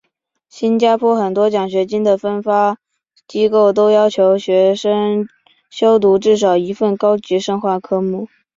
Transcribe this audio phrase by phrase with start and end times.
[0.49, 2.79] 新加坡很多奖学金的颁发
[3.27, 5.27] 机构都要求学生
[5.69, 8.27] 修读至少一份高级深化科目。